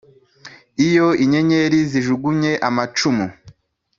iyo 0.87 1.07
inyenyeri 1.23 1.79
zijugunye 1.91 2.51
amacumu 2.67 3.25